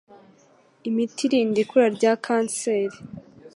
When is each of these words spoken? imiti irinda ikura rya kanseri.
imiti 0.89 1.19
irinda 1.27 1.57
ikura 1.63 1.87
rya 1.97 2.13
kanseri. 2.25 2.97